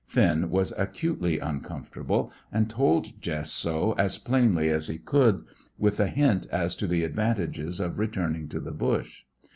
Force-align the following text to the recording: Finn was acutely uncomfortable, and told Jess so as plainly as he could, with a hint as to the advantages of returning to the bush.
Finn 0.07 0.49
was 0.49 0.71
acutely 0.79 1.37
uncomfortable, 1.37 2.31
and 2.51 2.67
told 2.67 3.21
Jess 3.21 3.51
so 3.51 3.91
as 3.99 4.17
plainly 4.17 4.67
as 4.71 4.87
he 4.87 4.97
could, 4.97 5.43
with 5.77 5.99
a 5.99 6.07
hint 6.07 6.47
as 6.51 6.75
to 6.77 6.87
the 6.87 7.03
advantages 7.03 7.79
of 7.79 7.99
returning 7.99 8.47
to 8.49 8.59
the 8.59 8.71
bush. 8.73 9.25